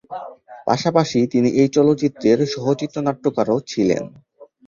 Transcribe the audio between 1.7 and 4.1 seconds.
চলচ্চিত্রের সহ-চিত্রনাট্যকারও ছিলেন।